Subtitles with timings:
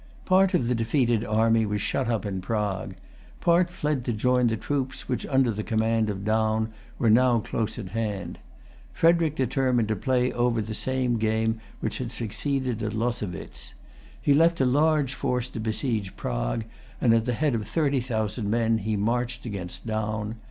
[0.25, 2.95] Part of the defeated army was shut up in Prague.
[3.39, 7.77] Part fled to join the troops which, under the command of Daun, were now close
[7.77, 8.39] at hand.
[8.93, 13.75] Frederic determined to play over the same game which had succeeded at Lowositz.
[14.19, 16.63] He left a large force to besiege Prague,
[16.99, 20.33] and at the head of thirty thousand men he marched against Daun.